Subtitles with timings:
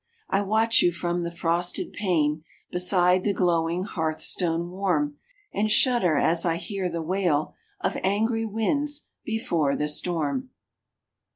[0.31, 5.19] I watch you from the frosted pane Beside the glowing hearth stone warm,
[5.53, 10.49] And shudder as I hear the wail Of angry winds before the storm.